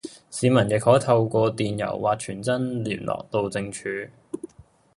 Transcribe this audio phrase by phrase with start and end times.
[0.31, 4.07] 市民亦可透過電郵或傳真聯絡路政署